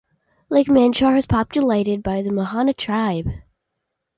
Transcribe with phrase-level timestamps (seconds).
[0.49, 3.29] Lake Manchar is populated by the Mohana tribe.